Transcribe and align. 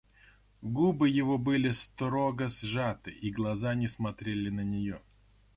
Губы 0.63 1.09
его 1.09 1.37
были 1.37 1.69
строго 1.69 2.49
сжаты, 2.49 3.11
и 3.11 3.29
глаза 3.29 3.75
не 3.75 3.87
смотрели 3.87 4.49
на 4.49 4.61
нее. 4.63 4.99